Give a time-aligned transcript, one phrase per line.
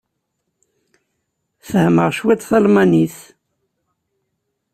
[1.67, 3.17] Fehhmeɣ cwiṭ talmanit.